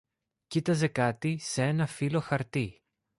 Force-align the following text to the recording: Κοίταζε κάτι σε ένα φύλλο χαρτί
Κοίταζε 0.47 0.87
κάτι 0.87 1.37
σε 1.39 1.63
ένα 1.63 1.85
φύλλο 1.87 2.19
χαρτί 2.19 2.83